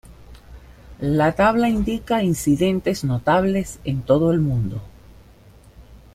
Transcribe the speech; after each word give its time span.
La 1.01 1.31
tabla 1.35 1.69
indica 1.69 2.23
incidentes 2.23 3.03
notables 3.03 3.79
en 3.83 4.01
todo 4.01 4.31
el 4.31 4.39
mundo. 4.39 4.81